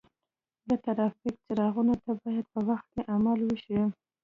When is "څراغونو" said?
1.45-1.95